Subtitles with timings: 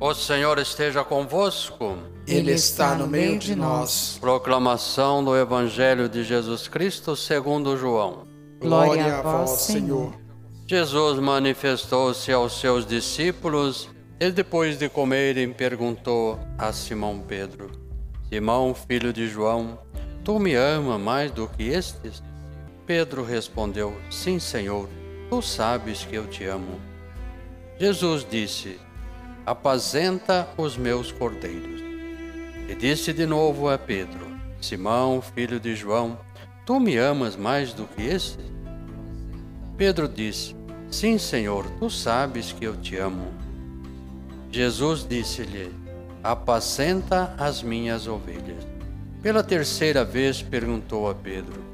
[0.00, 1.98] O Senhor esteja convosco.
[2.24, 4.16] Ele está no meio de nós.
[4.20, 8.24] Proclamação do Evangelho de Jesus Cristo segundo João.
[8.60, 10.12] Glória a vós, Senhor.
[10.68, 13.88] Jesus manifestou-se aos seus discípulos
[14.20, 17.68] e depois de comerem perguntou a Simão Pedro:
[18.28, 19.80] Simão, filho de João,
[20.22, 22.22] tu me amas mais do que estes?
[22.86, 24.88] Pedro respondeu: Sim, Senhor,
[25.28, 26.78] tu sabes que eu te amo.
[27.80, 28.78] Jesus disse:
[29.48, 31.80] Apazenta os meus cordeiros.
[32.68, 34.26] E disse de novo a Pedro:
[34.60, 36.18] Simão, filho de João,
[36.66, 38.44] tu me amas mais do que estes?
[39.74, 40.54] Pedro disse:
[40.90, 43.32] Sim, Senhor, tu sabes que eu te amo.
[44.52, 45.72] Jesus disse-lhe:
[46.22, 48.66] Apacenta as minhas ovelhas.
[49.22, 51.64] Pela terceira vez perguntou a Pedro: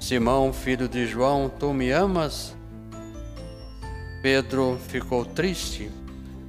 [0.00, 2.56] Simão, filho de João, tu me amas?
[4.22, 5.90] Pedro ficou triste,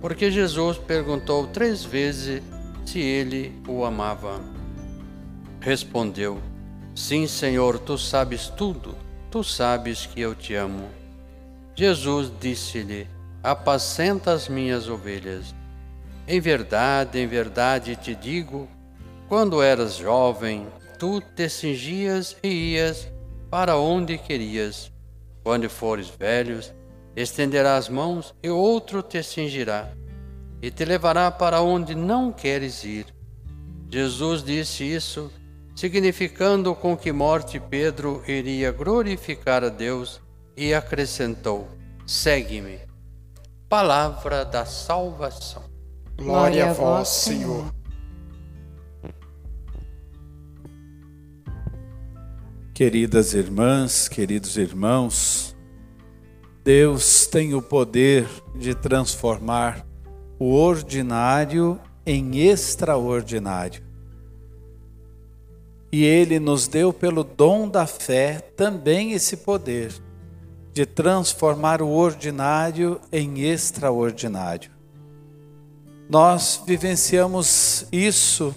[0.02, 2.42] porque Jesus perguntou três vezes
[2.86, 4.40] se ele o amava.
[5.60, 6.40] Respondeu:
[6.96, 8.96] Sim, Senhor, tu sabes tudo,
[9.30, 10.90] tu sabes que eu te amo.
[11.76, 13.08] Jesus disse-lhe:
[13.44, 15.54] Apacenta as minhas ovelhas.
[16.28, 18.68] Em verdade, em verdade te digo,
[19.28, 23.08] quando eras jovem, tu te cingias e ias
[23.50, 24.92] para onde querias.
[25.44, 26.74] Quando fores velhos,
[27.16, 29.92] estenderás mãos e outro te cingirá
[30.62, 33.06] e te levará para onde não queres ir.
[33.90, 35.32] Jesus disse isso,
[35.76, 40.22] significando com que morte Pedro iria glorificar a Deus
[40.56, 41.68] e acrescentou:
[42.06, 42.80] Segue-me.
[43.68, 45.64] Palavra da salvação.
[46.18, 47.72] Glória a vós, Senhor.
[52.74, 55.56] Queridas irmãs, queridos irmãos,
[56.64, 59.86] Deus tem o poder de transformar
[60.38, 63.84] o ordinário em extraordinário.
[65.92, 69.92] E Ele nos deu, pelo dom da fé, também esse poder
[70.72, 74.72] de transformar o ordinário em extraordinário.
[76.10, 78.56] Nós vivenciamos isso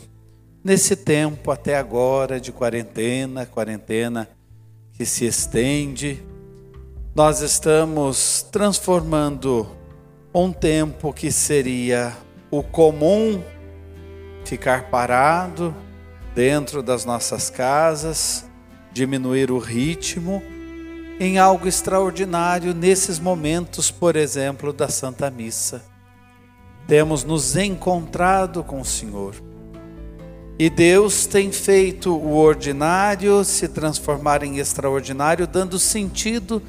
[0.62, 4.28] nesse tempo até agora de quarentena, quarentena
[4.92, 6.22] que se estende.
[7.14, 9.68] Nós estamos transformando
[10.34, 12.16] um tempo que seria
[12.50, 13.42] o comum
[14.44, 15.74] ficar parado
[16.34, 18.48] dentro das nossas casas,
[18.92, 20.42] diminuir o ritmo,
[21.20, 25.92] em algo extraordinário nesses momentos, por exemplo, da Santa Missa
[26.86, 29.34] temos nos encontrado com o Senhor.
[30.58, 36.62] E Deus tem feito o ordinário se transformar em extraordinário, dando sentido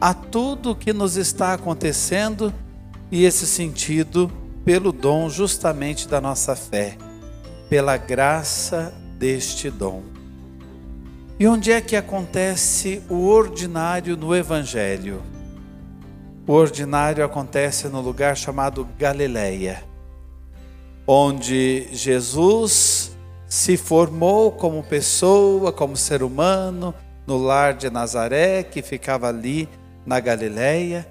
[0.00, 2.52] a tudo que nos está acontecendo,
[3.10, 4.30] e esse sentido
[4.64, 6.96] pelo dom justamente da nossa fé,
[7.68, 10.02] pela graça deste dom.
[11.38, 15.22] E onde é que acontece o ordinário no Evangelho?
[16.46, 19.82] O ordinário acontece no lugar chamado Galileia,
[21.06, 23.16] onde Jesus
[23.46, 26.94] se formou como pessoa, como ser humano,
[27.26, 29.68] no lar de Nazaré, que ficava ali
[30.06, 31.06] na Galileia,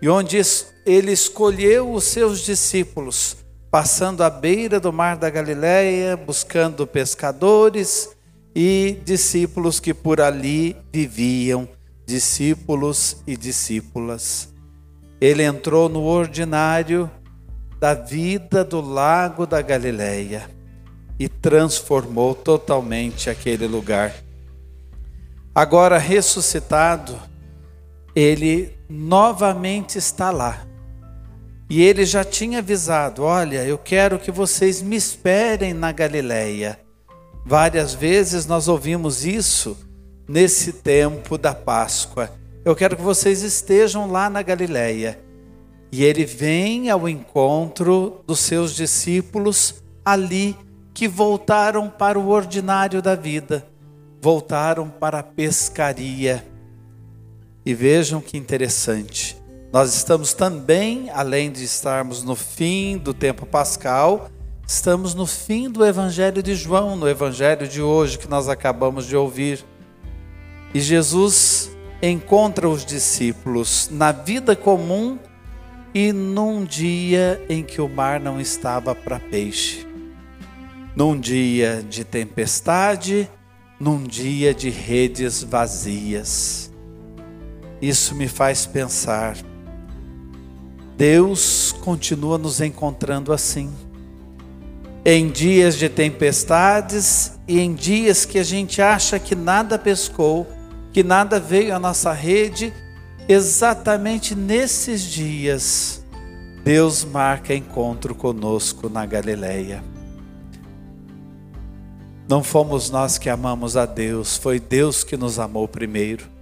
[0.00, 0.40] e onde
[0.84, 3.36] ele escolheu os seus discípulos,
[3.70, 8.10] passando à beira do mar da Galileia, buscando pescadores
[8.54, 11.68] e discípulos que por ali viviam,
[12.06, 14.48] discípulos e discípulas.
[15.20, 17.10] Ele entrou no ordinário
[17.80, 20.48] da vida do lago da Galileia
[21.18, 24.14] e transformou totalmente aquele lugar.
[25.54, 27.18] Agora ressuscitado,
[28.14, 30.66] ele novamente está lá.
[31.68, 36.78] E ele já tinha avisado: Olha, eu quero que vocês me esperem na Galileia.
[37.44, 39.76] Várias vezes nós ouvimos isso
[40.28, 42.30] nesse tempo da Páscoa.
[42.64, 45.20] Eu quero que vocês estejam lá na Galileia.
[45.92, 50.56] E ele vem ao encontro dos seus discípulos ali
[50.92, 53.66] que voltaram para o ordinário da vida,
[54.20, 56.53] voltaram para a pescaria.
[57.64, 59.36] E vejam que interessante.
[59.72, 64.30] Nós estamos também, além de estarmos no fim do tempo pascal,
[64.66, 69.16] estamos no fim do Evangelho de João, no Evangelho de hoje que nós acabamos de
[69.16, 69.64] ouvir.
[70.74, 71.70] E Jesus
[72.02, 75.18] encontra os discípulos na vida comum
[75.94, 79.86] e num dia em que o mar não estava para peixe.
[80.94, 83.28] Num dia de tempestade,
[83.80, 86.73] num dia de redes vazias.
[87.84, 89.36] Isso me faz pensar.
[90.96, 93.70] Deus continua nos encontrando assim.
[95.04, 100.46] Em dias de tempestades e em dias que a gente acha que nada pescou,
[100.94, 102.72] que nada veio à nossa rede,
[103.28, 106.02] exatamente nesses dias,
[106.64, 109.84] Deus marca encontro conosco na Galileia.
[112.26, 116.32] Não fomos nós que amamos a Deus, foi Deus que nos amou primeiro.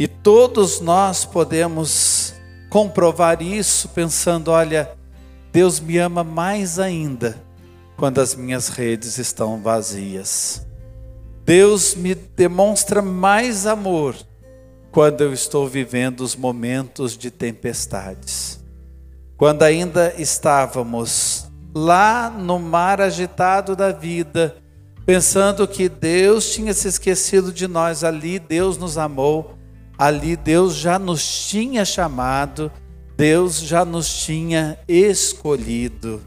[0.00, 2.32] E todos nós podemos
[2.70, 4.90] comprovar isso pensando: olha,
[5.52, 7.36] Deus me ama mais ainda
[7.98, 10.66] quando as minhas redes estão vazias.
[11.44, 14.16] Deus me demonstra mais amor
[14.90, 18.58] quando eu estou vivendo os momentos de tempestades.
[19.36, 24.56] Quando ainda estávamos lá no mar agitado da vida,
[25.04, 29.59] pensando que Deus tinha se esquecido de nós, ali Deus nos amou,
[30.00, 32.72] ali Deus já nos tinha chamado,
[33.18, 36.22] Deus já nos tinha escolhido.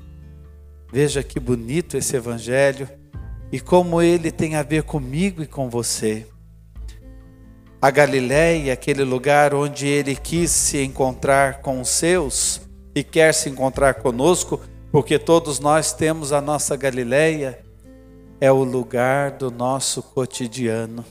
[0.92, 2.88] Veja que bonito esse evangelho
[3.52, 6.28] e como ele tem a ver comigo e com você.
[7.82, 12.62] A Galiléia, aquele lugar onde ele quis se encontrar com os seus
[12.94, 14.62] e quer se encontrar conosco,
[14.92, 17.60] porque todos nós temos a nossa Galiléia,
[18.40, 21.04] é o lugar do nosso cotidiano.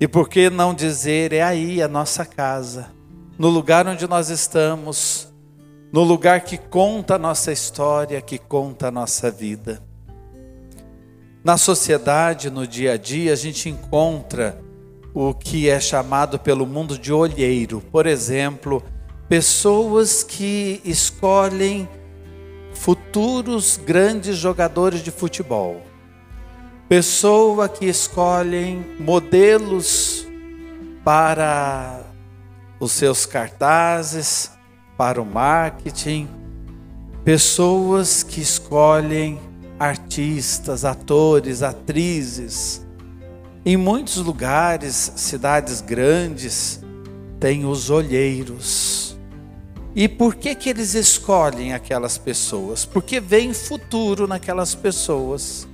[0.00, 2.90] E por que não dizer, é aí a nossa casa,
[3.36, 5.32] no lugar onde nós estamos,
[5.92, 9.82] no lugar que conta a nossa história, que conta a nossa vida.
[11.42, 14.60] Na sociedade, no dia a dia, a gente encontra
[15.12, 17.82] o que é chamado pelo mundo de olheiro.
[17.90, 18.82] Por exemplo,
[19.28, 21.88] pessoas que escolhem
[22.72, 25.82] futuros grandes jogadores de futebol.
[26.88, 30.26] Pessoa que escolhem modelos
[31.04, 32.00] para
[32.80, 34.50] os seus cartazes,
[34.96, 36.26] para o marketing,
[37.22, 39.38] pessoas que escolhem
[39.78, 42.86] artistas, atores, atrizes.
[43.66, 46.80] Em muitos lugares, cidades grandes,
[47.38, 49.14] tem os olheiros.
[49.94, 52.86] E por que que eles escolhem aquelas pessoas?
[52.86, 55.68] Porque vem futuro naquelas pessoas.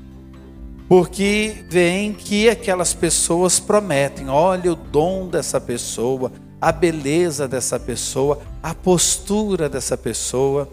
[0.96, 6.31] Porque vem que aquelas pessoas prometem, olha o dom dessa pessoa,
[6.61, 10.73] a beleza dessa pessoa, a postura dessa pessoa.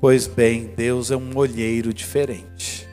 [0.00, 2.88] Pois bem, Deus é um olheiro diferente.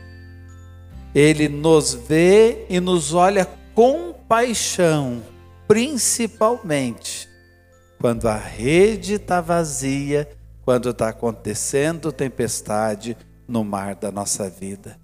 [1.16, 5.24] Ele nos vê e nos olha com paixão,
[5.70, 7.30] principalmente
[7.98, 10.28] quando a rede está vazia,
[10.66, 13.16] quando está acontecendo tempestade
[13.48, 14.99] no mar da nossa vida.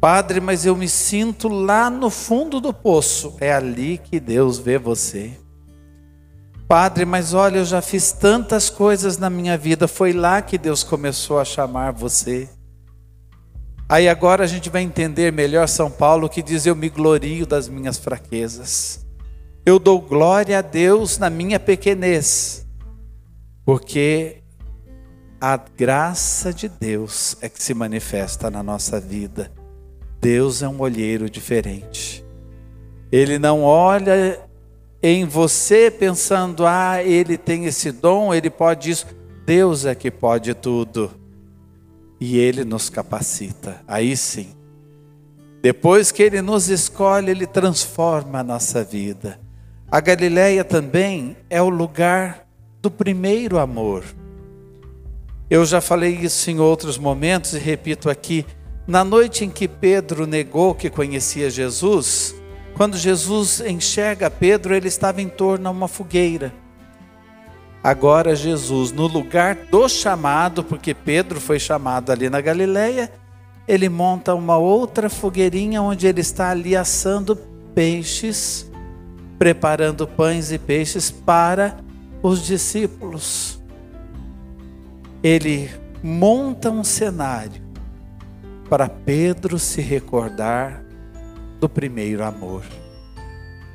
[0.00, 3.36] Padre, mas eu me sinto lá no fundo do poço.
[3.40, 5.32] É ali que Deus vê você.
[6.68, 10.82] Padre, mas olha, eu já fiz tantas coisas na minha vida, foi lá que Deus
[10.82, 12.48] começou a chamar você.
[13.88, 17.68] Aí agora a gente vai entender melhor São Paulo que diz: Eu me glorio das
[17.68, 19.06] minhas fraquezas.
[19.64, 22.66] Eu dou glória a Deus na minha pequenez,
[23.64, 24.42] porque
[25.40, 29.52] a graça de Deus é que se manifesta na nossa vida.
[30.20, 32.24] Deus é um olheiro diferente.
[33.10, 34.40] Ele não olha
[35.02, 39.06] em você pensando, ah, ele tem esse dom, ele pode isso.
[39.44, 41.10] Deus é que pode tudo.
[42.20, 43.80] E ele nos capacita.
[43.86, 44.48] Aí sim.
[45.62, 49.38] Depois que ele nos escolhe, ele transforma a nossa vida.
[49.90, 52.46] A Galileia também é o lugar
[52.82, 54.04] do primeiro amor.
[55.48, 58.44] Eu já falei isso em outros momentos e repito aqui.
[58.86, 62.36] Na noite em que Pedro negou que conhecia Jesus,
[62.76, 66.54] quando Jesus enxerga Pedro, ele estava em torno a uma fogueira.
[67.82, 73.10] Agora Jesus, no lugar do chamado, porque Pedro foi chamado ali na Galileia,
[73.66, 77.34] ele monta uma outra fogueirinha onde ele está ali assando
[77.74, 78.70] peixes,
[79.36, 81.76] preparando pães e peixes para
[82.22, 83.60] os discípulos.
[85.24, 85.68] Ele
[86.04, 87.65] monta um cenário
[88.68, 90.84] para Pedro se recordar
[91.60, 92.64] do primeiro amor,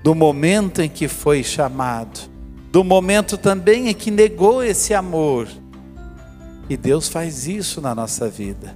[0.04, 2.30] do momento em que foi chamado,
[2.72, 5.48] do momento também em que negou esse amor.
[6.70, 8.76] E Deus faz isso na nossa vida.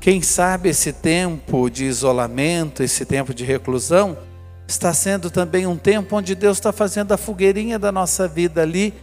[0.00, 4.16] Quem sabe esse tempo de isolamento, esse tempo de reclusão,
[4.66, 8.94] está sendo também um tempo onde Deus está fazendo a fogueirinha da nossa vida ali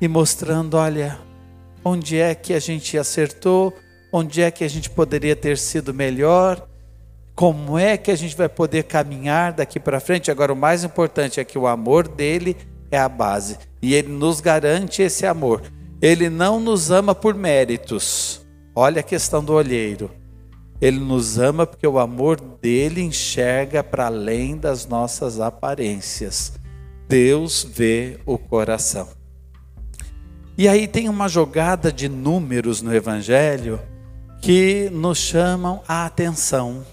[0.00, 1.18] e mostrando: olha,
[1.84, 3.74] onde é que a gente acertou,
[4.16, 6.66] onde é que a gente poderia ter sido melhor
[7.36, 10.30] como é que a gente vai poder caminhar daqui para frente?
[10.30, 12.56] Agora, o mais importante é que o amor dele
[12.90, 13.58] é a base.
[13.82, 15.62] E Ele nos garante esse amor.
[16.00, 18.40] Ele não nos ama por méritos.
[18.74, 20.10] Olha a questão do olheiro.
[20.80, 26.54] Ele nos ama porque o amor dele enxerga para além das nossas aparências.
[27.06, 29.08] Deus vê o coração.
[30.56, 33.78] E aí tem uma jogada de números no Evangelho
[34.40, 36.84] que nos chamam a atenção.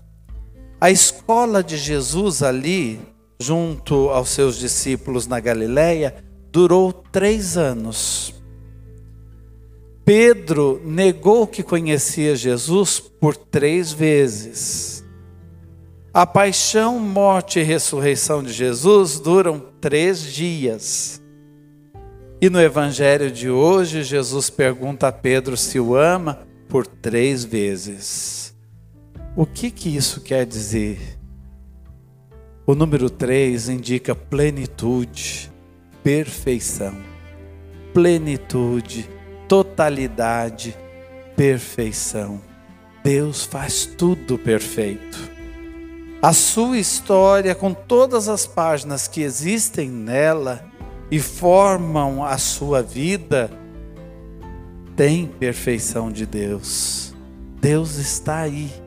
[0.79, 2.99] A escola de Jesus ali,
[3.39, 6.15] junto aos seus discípulos na Galileia,
[6.51, 8.33] durou três anos.
[10.05, 15.05] Pedro negou que conhecia Jesus por três vezes.
[16.13, 21.21] A paixão, morte e ressurreição de Jesus duram três dias.
[22.41, 28.51] E no evangelho de hoje, Jesus pergunta a Pedro se o ama por três vezes.
[29.35, 31.19] O que, que isso quer dizer?
[32.65, 35.51] O número 3 indica plenitude,
[36.01, 36.95] perfeição.
[37.93, 39.07] Plenitude,
[39.47, 40.75] totalidade,
[41.35, 42.41] perfeição.
[43.03, 45.31] Deus faz tudo perfeito.
[46.23, 50.65] A sua história, com todas as páginas que existem nela
[51.11, 53.51] e formam a sua vida,
[54.95, 57.13] tem perfeição de Deus.
[57.61, 58.83] Deus está aí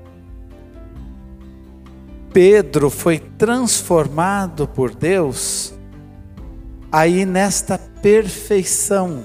[2.37, 5.73] Pedro foi transformado por Deus
[6.93, 9.25] aí nesta perfeição.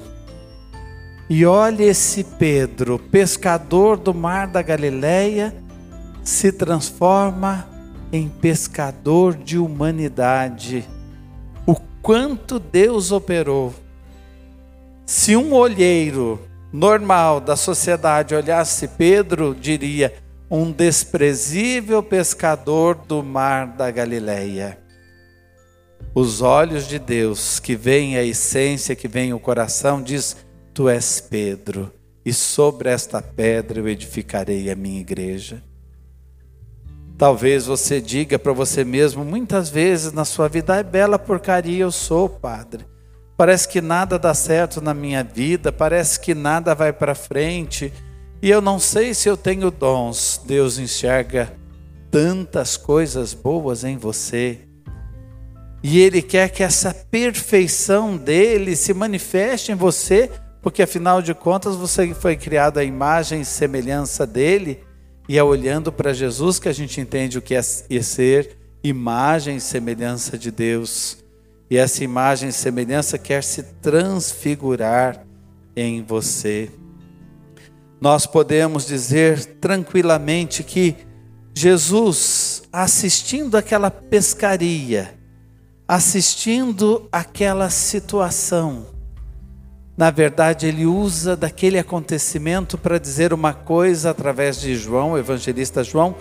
[1.30, 5.54] E olha esse Pedro, pescador do mar da Galileia,
[6.24, 7.68] se transforma
[8.14, 10.88] em pescador de humanidade.
[11.68, 13.74] O quanto Deus operou.
[15.06, 16.40] Se um olheiro
[16.72, 20.14] normal da sociedade olhasse Pedro, diria:
[20.50, 24.78] um desprezível pescador do mar da Galileia.
[26.14, 30.36] Os olhos de Deus, que veem a essência, que veem o coração, diz:
[30.74, 31.92] Tu és Pedro,
[32.26, 35.64] e sobre esta pedra eu edificarei a minha igreja.
[37.18, 41.92] Talvez você diga para você mesmo, muitas vezes na sua vida, é bela porcaria eu
[41.92, 42.84] sou, Padre.
[43.42, 47.92] Parece que nada dá certo na minha vida, parece que nada vai para frente
[48.40, 50.40] e eu não sei se eu tenho dons.
[50.46, 51.52] Deus enxerga
[52.12, 54.60] tantas coisas boas em você.
[55.82, 60.30] E Ele quer que essa perfeição dele se manifeste em você,
[60.62, 64.84] porque afinal de contas você foi criado à imagem e semelhança dele.
[65.28, 69.62] E é olhando para Jesus que a gente entende o que é ser imagem e
[69.62, 71.18] semelhança de Deus.
[71.72, 75.26] E essa imagem e semelhança quer se transfigurar
[75.76, 76.70] em você
[78.02, 80.96] nós podemos dizer tranquilamente que
[81.54, 85.14] Jesus, assistindo aquela pescaria,
[85.88, 88.88] assistindo aquela situação,
[89.96, 95.84] na verdade, ele usa daquele acontecimento para dizer uma coisa através de João, o evangelista
[95.84, 96.16] João,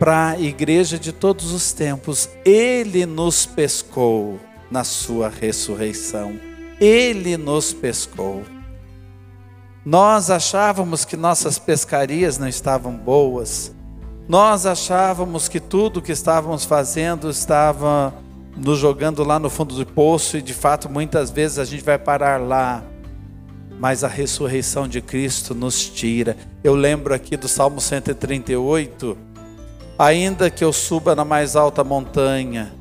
[0.00, 2.28] para a igreja de todos os tempos.
[2.44, 4.40] Ele nos pescou
[4.72, 6.40] na sua ressurreição.
[6.80, 8.42] Ele nos pescou.
[9.84, 13.70] Nós achávamos que nossas pescarias não estavam boas.
[14.26, 18.14] Nós achávamos que tudo que estávamos fazendo estava
[18.56, 21.98] nos jogando lá no fundo do poço e de fato muitas vezes a gente vai
[21.98, 22.82] parar lá.
[23.78, 26.34] Mas a ressurreição de Cristo nos tira.
[26.64, 29.18] Eu lembro aqui do Salmo 138,
[29.98, 32.72] ainda que eu suba na mais alta montanha,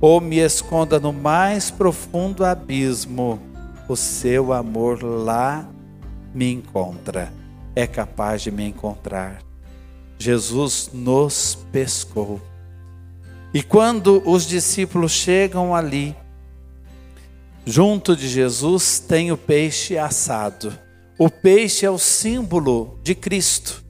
[0.00, 3.40] ou me esconda no mais profundo abismo,
[3.88, 5.68] o seu amor lá
[6.34, 7.32] me encontra,
[7.74, 9.38] é capaz de me encontrar.
[10.18, 12.40] Jesus nos pescou.
[13.54, 16.14] E quando os discípulos chegam ali,
[17.64, 20.72] junto de Jesus tem o peixe assado.
[21.18, 23.82] O peixe é o símbolo de Cristo.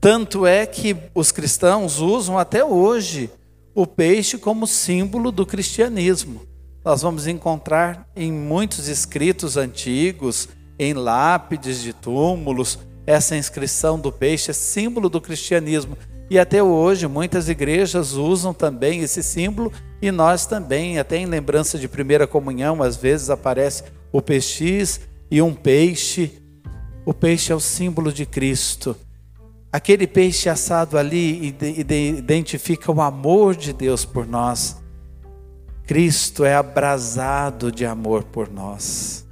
[0.00, 3.30] Tanto é que os cristãos usam até hoje
[3.78, 6.42] o peixe como símbolo do cristianismo.
[6.84, 12.76] Nós vamos encontrar em muitos escritos antigos, em lápides de túmulos.
[13.06, 15.96] Essa inscrição do peixe é símbolo do cristianismo.
[16.28, 21.78] E até hoje muitas igrejas usam também esse símbolo e nós também, até em lembrança
[21.78, 24.98] de primeira comunhão, às vezes aparece o peixe
[25.30, 26.32] e um peixe.
[27.06, 28.96] O peixe é o símbolo de Cristo.
[29.78, 31.54] Aquele peixe assado ali
[32.18, 34.76] identifica o amor de Deus por nós.
[35.86, 39.24] Cristo é abrasado de amor por nós.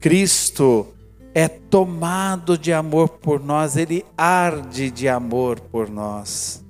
[0.00, 0.88] Cristo
[1.32, 6.64] é tomado de amor por nós, ele arde de amor por nós.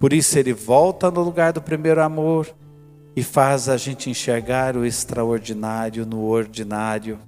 [0.00, 2.52] Por isso ele volta no lugar do primeiro amor
[3.14, 7.20] e faz a gente enxergar o extraordinário no ordinário.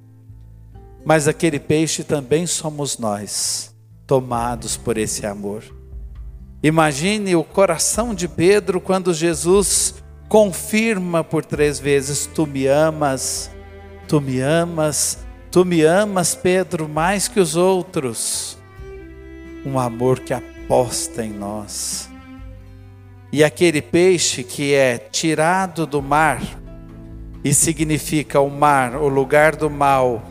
[1.05, 3.73] Mas aquele peixe também somos nós,
[4.09, 5.62] tomados por esse amor.
[6.61, 9.95] Imagine o coração de Pedro quando Jesus
[10.29, 13.49] confirma por três vezes: Tu me amas,
[14.09, 15.19] tu me amas,
[15.53, 18.59] tu me amas, Pedro, mais que os outros.
[19.65, 22.09] Um amor que aposta em nós
[23.33, 26.41] e aquele peixe que é tirado do mar,
[27.45, 30.23] e significa o mar, o lugar do mal,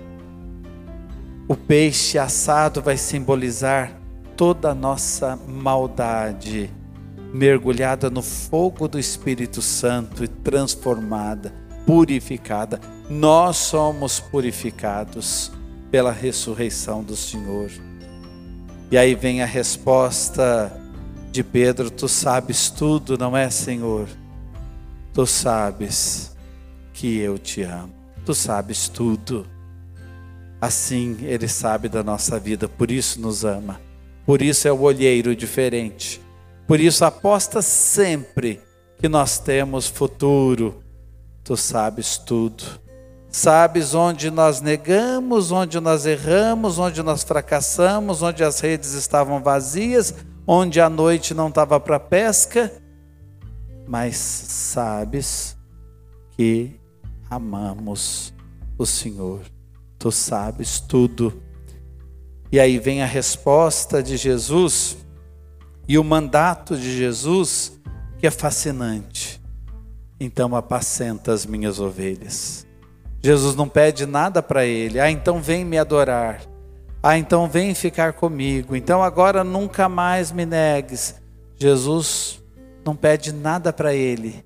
[1.48, 3.98] o peixe assado vai simbolizar
[4.36, 6.70] toda a nossa maldade,
[7.34, 11.54] mergulhada no fogo do Espírito Santo e transformada,
[11.86, 12.82] purificada.
[13.10, 15.52] Nós somos purificados
[15.90, 17.72] pela ressurreição do Senhor.
[18.92, 20.72] E aí vem a resposta
[21.32, 24.08] de Pedro: Tu sabes tudo, não é, Senhor?
[25.14, 26.36] Tu sabes
[26.94, 27.94] que eu te amo.
[28.26, 29.48] Tu sabes tudo.
[30.60, 33.80] Assim Ele sabe da nossa vida, por isso nos ama.
[34.26, 36.22] Por isso é o olheiro diferente.
[36.68, 38.60] Por isso aposta sempre
[38.98, 40.84] que nós temos futuro.
[41.44, 42.64] Tu sabes tudo.
[43.30, 50.14] Sabes onde nós negamos, onde nós erramos, onde nós fracassamos, onde as redes estavam vazias,
[50.46, 52.72] onde a noite não estava para pesca,
[53.88, 55.58] mas sabes
[56.32, 56.80] que
[57.30, 58.34] amamos
[58.78, 59.42] o Senhor.
[59.98, 61.42] Tu sabes tudo.
[62.52, 64.98] E aí vem a resposta de Jesus
[65.88, 67.80] e o mandato de Jesus,
[68.20, 69.42] que é fascinante.
[70.20, 72.66] Então apacenta as minhas ovelhas.
[73.22, 75.00] Jesus não pede nada para ele.
[75.00, 76.42] Ah, então vem me adorar.
[77.02, 78.76] Ah, então vem ficar comigo.
[78.76, 81.16] Então agora nunca mais me negues.
[81.58, 82.44] Jesus
[82.86, 84.46] não pede nada para ele.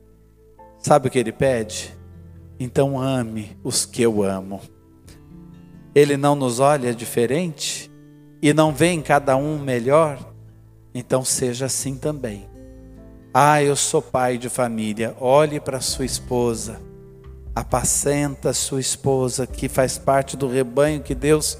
[0.79, 1.95] Sabe o que ele pede?
[2.59, 4.61] Então ame os que eu amo.
[5.93, 7.91] Ele não nos olha diferente
[8.41, 10.17] e não vê em cada um melhor.
[10.93, 12.49] Então seja assim também.
[13.33, 15.15] Ah, eu sou pai de família.
[15.19, 16.81] Olhe para sua esposa.
[17.53, 21.57] Apacenta sua esposa que faz parte do rebanho que Deus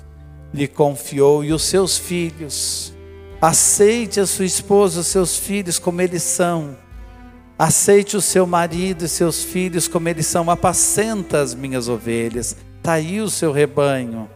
[0.54, 2.94] lhe confiou e os seus filhos.
[3.42, 6.78] Aceite a sua esposa, os seus filhos como eles são.
[7.58, 10.50] Aceite o seu marido e seus filhos como eles são.
[10.50, 12.56] Apacenta as minhas ovelhas.
[12.82, 14.28] Está aí o seu rebanho.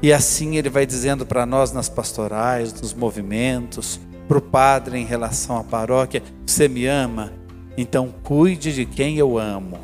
[0.00, 5.04] E assim ele vai dizendo para nós nas pastorais, nos movimentos, para o padre em
[5.04, 7.32] relação à paróquia: Você me ama?
[7.76, 9.80] Então cuide de quem eu amo.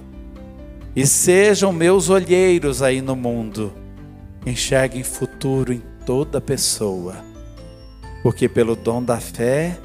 [0.94, 3.72] E sejam meus olheiros aí no mundo
[4.46, 7.16] enxerguem futuro em toda pessoa,
[8.22, 9.76] porque pelo dom da fé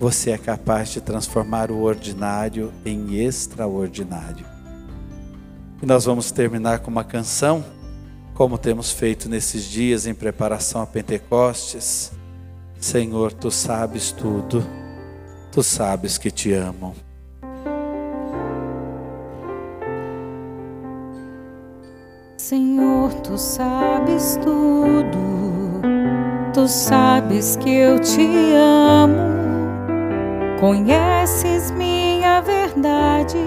[0.00, 4.59] você é capaz de transformar o ordinário em extraordinário.
[5.82, 7.64] E nós vamos terminar com uma canção,
[8.34, 12.12] como temos feito nesses dias em preparação a Pentecostes.
[12.78, 14.62] Senhor, tu sabes tudo,
[15.50, 16.94] tu sabes que te amo.
[22.36, 25.80] Senhor, tu sabes tudo,
[26.52, 29.16] tu sabes que eu te amo,
[30.58, 33.38] conheces minha verdade,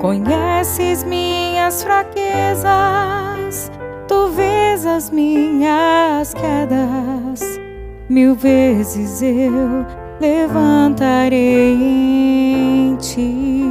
[0.00, 3.70] conheces minhas fraquezas,
[4.08, 7.60] tu vês as minhas quedas,
[8.08, 9.84] mil vezes eu
[10.18, 13.66] levantarei em ti.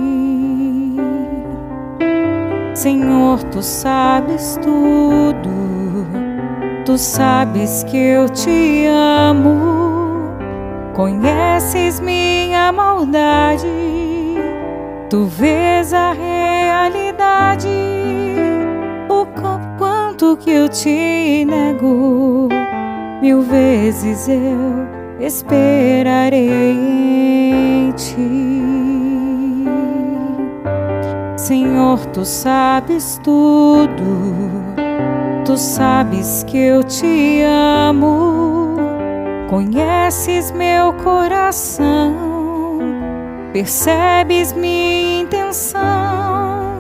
[2.76, 5.50] Senhor, tu sabes tudo,
[6.86, 10.30] tu sabes que eu te amo,
[10.94, 13.68] conheces minha maldade,
[15.10, 17.68] tu vês a realidade,
[19.10, 19.26] o
[19.78, 22.48] quanto que eu te nego,
[23.20, 24.88] mil vezes eu
[25.20, 26.52] esperarei
[27.90, 28.60] em ti.
[31.36, 33.90] Senhor, tu sabes tudo,
[35.44, 38.76] tu sabes que eu te amo,
[39.50, 42.29] conheces meu coração,
[43.52, 46.78] percebes minha intenção,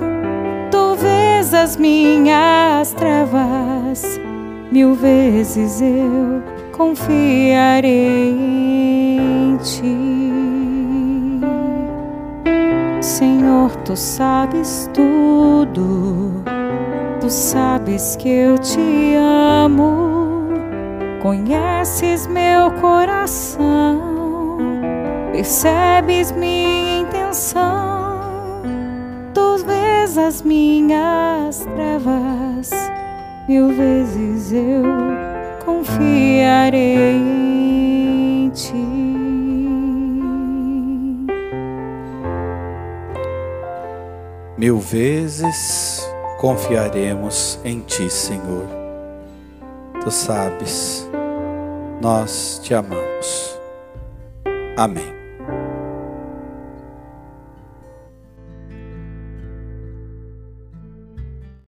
[0.71, 4.19] tu vês as minhas trevas,
[4.71, 8.38] mil vezes eu confiarei
[9.19, 10.19] em ti.
[13.01, 16.43] Senhor, tu sabes tudo,
[17.19, 20.49] tu sabes que eu te amo,
[21.21, 23.88] conheces meu coração,
[25.39, 28.62] percebes minha intenção
[29.34, 32.69] tu vês as minhas trevas,
[33.47, 34.84] mil vezes eu
[35.63, 38.73] confiarei em ti.
[44.58, 46.06] Mil vezes
[46.38, 48.67] confiaremos em Ti, Senhor.
[50.04, 51.10] Tu sabes,
[52.02, 53.58] nós te amamos.
[54.75, 55.18] Amém.